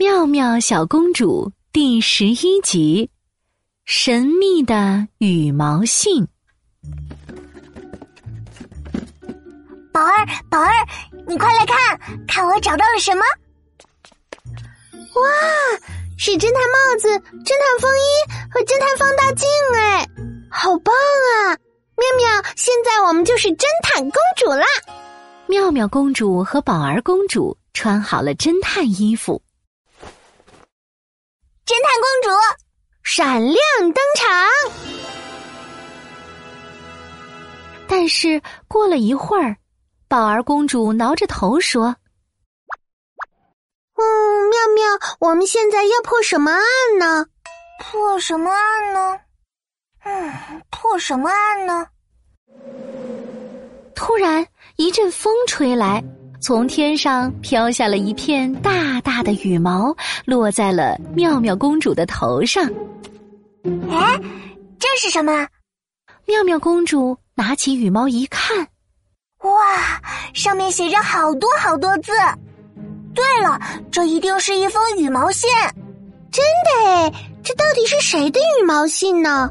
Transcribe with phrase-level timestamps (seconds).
[0.00, 3.10] 妙妙小公主第十一集：
[3.84, 6.26] 神秘的羽毛信。
[9.92, 10.72] 宝儿，宝儿，
[11.28, 13.22] 你快来看，看我找到了什么！
[15.16, 15.22] 哇，
[16.16, 17.10] 是侦探帽子、
[17.44, 20.08] 侦探风衣和侦探放大镜，哎，
[20.50, 21.52] 好棒啊！
[21.98, 24.64] 妙妙，现在我们就是侦探公主啦！
[25.46, 29.42] 妙妙公主和宝儿公主穿好了侦探衣服。
[31.70, 32.30] 侦探公主
[33.04, 34.26] 闪亮登场，
[37.86, 39.56] 但是过了一会儿，
[40.08, 41.94] 宝儿公主挠着头说
[43.94, 44.02] ：“嗯，
[44.50, 46.64] 妙妙，我们现在要破什么案
[46.98, 47.24] 呢？
[47.78, 49.20] 破什么案呢？
[50.02, 51.86] 嗯，破什么案呢？”
[53.94, 56.02] 突然一阵风吹来。
[56.40, 59.94] 从天上飘下了一片大大的羽毛，
[60.24, 62.64] 落在了妙妙公主的头上。
[63.90, 64.18] 哎，
[64.78, 65.46] 这是什么？
[66.26, 68.66] 妙妙公主拿起羽毛一看，
[69.42, 70.00] 哇，
[70.32, 72.12] 上面写着好多好多字。
[73.14, 73.60] 对了，
[73.90, 75.50] 这一定是一封羽毛信。
[76.32, 79.50] 真的哎，这到底是谁的羽毛信呢？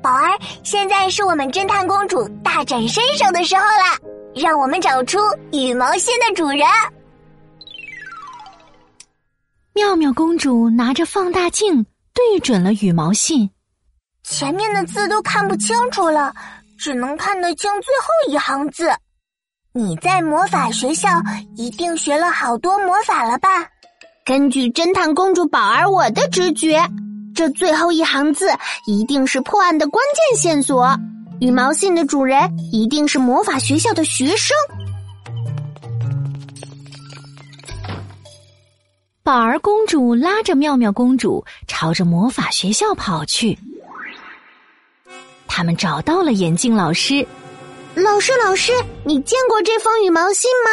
[0.00, 4.11] 宝儿，现在是我们侦探公主大展身手的时候了。
[4.34, 5.18] 让我们找出
[5.52, 6.60] 羽毛信的主人。
[9.74, 13.48] 妙妙公主拿着放大镜对准了羽毛信，
[14.22, 16.34] 前面的字都看不清楚了，
[16.78, 18.90] 只能看得清最后一行字。
[19.72, 21.08] 你在魔法学校
[21.56, 23.48] 一定学了好多魔法了吧？
[24.24, 26.80] 根据侦探公主宝儿我的直觉，
[27.34, 28.50] 这最后一行字
[28.86, 30.94] 一定是破案的关键线索。
[31.42, 32.38] 羽毛信的主人
[32.70, 34.56] 一定是魔法学校的学生。
[39.24, 43.58] 宝儿公主拉着妙妙公主朝着魔法学校跑去。
[45.48, 47.26] 他们找到了眼镜老师。
[47.96, 48.70] 老师，老师，
[49.04, 50.70] 你见过这封羽毛信吗？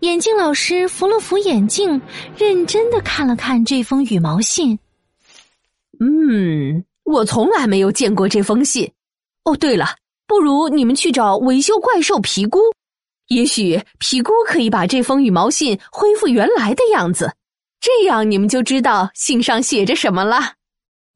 [0.00, 2.02] 眼镜老师扶了扶眼镜，
[2.36, 4.76] 认真的看了看这封羽毛信。
[6.00, 8.90] 嗯，我从来没有见过这封信。
[9.44, 9.94] 哦，对了，
[10.26, 12.58] 不如你们去找维修怪兽皮姑，
[13.28, 17.30] 也许皮姑可以把这封羽毛信恢复原来的样子，
[17.80, 20.54] 这样你们就知道信上写着什么了。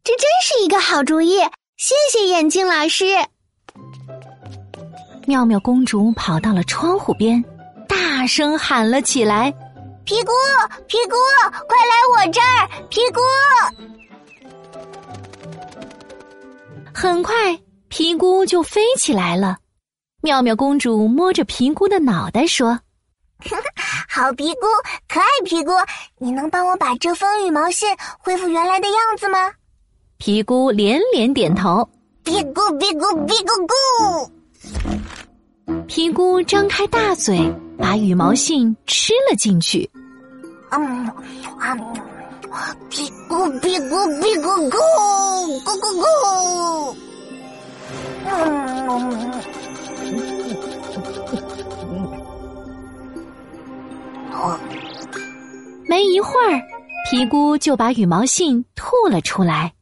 [0.05, 1.39] 这真是一个好主意，
[1.77, 3.05] 谢谢眼镜老师。
[5.27, 7.43] 妙妙公主跑到了窗户边，
[7.87, 9.51] 大声喊了起来
[10.05, 10.33] ：“皮姑，
[10.87, 11.17] 皮姑，
[11.67, 12.69] 快来我这儿！
[12.89, 13.21] 皮姑！”
[16.95, 17.35] 很快。
[17.89, 19.59] 皮姑就飞起来了，
[20.23, 22.79] 妙妙公主摸着皮姑的脑袋说
[24.09, 24.67] ：“好皮姑，
[25.09, 25.73] 可爱皮姑，
[26.19, 27.89] 你能帮我把这封羽毛信
[28.19, 29.39] 恢复原来的样子吗？”
[30.19, 31.89] 皮姑连连点头。
[32.25, 33.73] 皮姑皮姑皮姑姑，
[35.87, 39.89] 皮姑张开大嘴，把羽毛信吃了进去。
[40.71, 41.07] 嗯
[41.59, 41.75] 啊，
[42.91, 44.77] 皮姑皮姑皮姑咕
[45.65, 46.97] 咕咕咕。
[55.89, 56.63] 没一会儿，
[57.11, 59.73] 皮姑就把羽毛信吐了出来。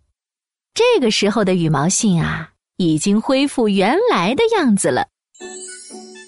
[0.75, 5.07] 这个时候的羽毛信啊，已经恢复原来的样子了。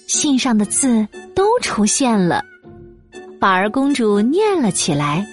[0.07, 2.43] 信上的字都出现了，
[3.39, 5.25] 宝儿公主念了起来。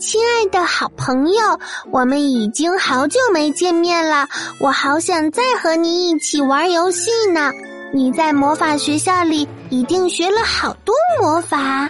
[0.00, 1.60] 亲爱的好朋友，
[1.92, 4.26] 我们已经好久没见面了，
[4.58, 7.52] 我好想再和你一起玩游戏呢。
[7.92, 11.86] 你在魔法学校里一定学了好多魔法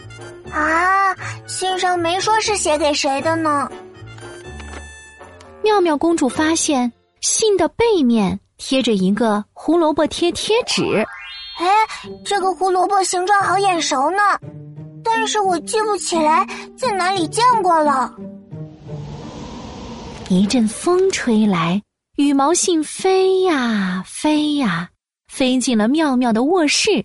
[0.52, 1.14] 啊！
[1.46, 3.70] 信上没说是写给谁的呢。
[5.62, 11.06] 妙妙公主发现信的背面贴着一个胡萝卜贴贴纸，
[11.60, 11.68] 哎，
[12.24, 14.18] 这个胡萝卜形状好眼熟呢。
[15.04, 16.46] 但是我记不起来
[16.76, 18.12] 在哪里见过了。
[20.28, 21.82] 一阵风吹来，
[22.16, 24.88] 羽毛信飞呀飞呀，
[25.28, 27.04] 飞进了妙妙的卧室，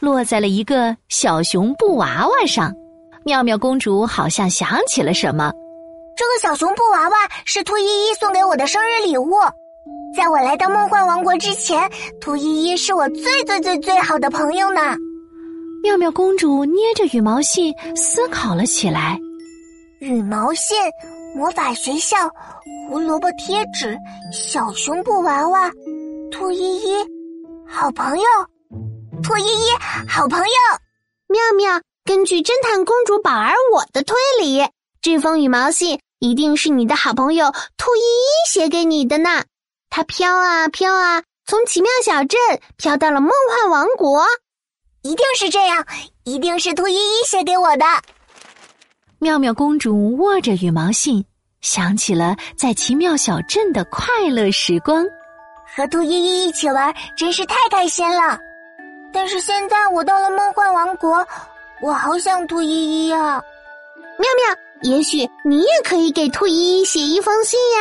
[0.00, 2.72] 落在了一个小熊布娃娃上。
[3.24, 5.52] 妙妙公主好像想起了什么，
[6.16, 9.34] 这个小熊布娃娃是兔依依送给我的生日礼物。
[10.16, 11.88] 在我来到梦幻王国之前，
[12.20, 14.96] 兔依依是我最最最最好的朋友呢。
[15.82, 19.18] 妙妙公主捏着羽毛信思考了起来：
[20.00, 20.76] 羽毛信、
[21.34, 22.16] 魔法学校、
[22.88, 23.96] 胡萝卜贴纸、
[24.30, 25.70] 小熊布娃娃、
[26.30, 26.94] 兔依依，
[27.66, 28.24] 好朋友，
[29.22, 29.70] 兔依依，
[30.06, 30.44] 好朋友。
[31.28, 34.62] 妙妙，根据侦探公主宝儿我的推理，
[35.00, 39.44] 这封羽毛信一定是你的好朋友兔依依写给你的呢。
[39.88, 42.38] 它飘啊飘啊，从奇妙小镇
[42.76, 44.22] 飘到了梦幻王国。
[45.02, 45.84] 一定是这样，
[46.24, 47.84] 一定是兔依依写给我的。
[49.18, 51.24] 妙妙公主握着羽毛信，
[51.62, 55.06] 想起了在奇妙小镇的快乐时光，
[55.74, 58.38] 和兔依依一起玩真是太开心了。
[59.12, 61.26] 但是现在我到了梦幻王国，
[61.82, 63.42] 我好想兔依依啊！
[64.18, 67.80] 妙妙，也许你也可以给兔依依写一封信呀。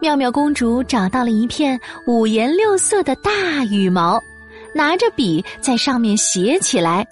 [0.00, 3.30] 妙妙公主找到了一片五颜六色的大
[3.70, 4.20] 羽毛。
[4.74, 7.06] 拿着笔在上面写起来，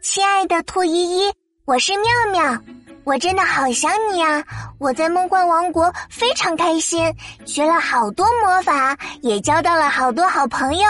[0.00, 1.30] 亲爱的兔依依，
[1.66, 2.58] 我是妙妙，
[3.04, 4.42] 我真的好想你啊！
[4.78, 7.14] 我在梦幻王国非常开心，
[7.44, 10.86] 学了好多魔法，也交到了好多好朋友。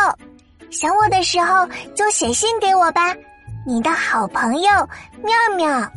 [0.71, 1.67] 想我的时候
[1.97, 3.13] 就写信给我吧，
[3.67, 4.71] 你的好朋友
[5.21, 5.91] 妙妙。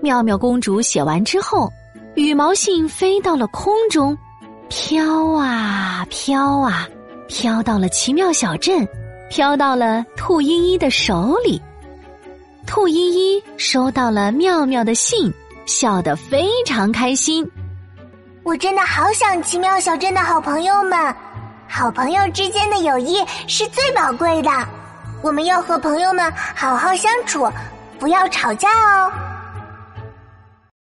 [0.00, 1.70] 妙妙公主写完之后，
[2.14, 4.16] 羽毛信飞到了空中。
[4.70, 6.88] 飘啊飘啊，
[7.26, 8.86] 飘到了奇妙小镇，
[9.28, 11.60] 飘到了兔依依的手里。
[12.68, 15.34] 兔依依收到了妙妙的信，
[15.66, 17.44] 笑得非常开心。
[18.44, 20.96] 我真的好想奇妙小镇的好朋友们，
[21.68, 24.50] 好朋友之间的友谊是最宝贵的，
[25.20, 27.50] 我们要和朋友们好好相处，
[27.98, 29.12] 不要吵架哦。